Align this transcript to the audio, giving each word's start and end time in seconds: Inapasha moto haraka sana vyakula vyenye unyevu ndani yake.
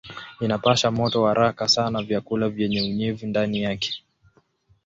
Inapasha 0.39 0.91
moto 0.91 1.25
haraka 1.27 1.67
sana 1.67 2.03
vyakula 2.03 2.49
vyenye 2.49 2.81
unyevu 2.81 3.25
ndani 3.27 3.61
yake. 3.63 4.03